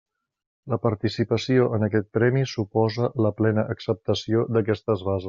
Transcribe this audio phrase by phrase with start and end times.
[0.73, 5.19] La participació en aquest Premi suposa la plena acceptació d'aquestes bases.